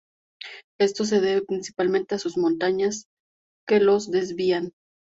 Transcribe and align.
Esto 0.79 1.05
se 1.05 1.21
debe 1.21 1.45
principalmente 1.45 2.15
a 2.15 2.17
sus 2.17 2.35
montañas, 2.35 3.05
que 3.67 3.79
los 3.79 4.09
desvían. 4.09 4.73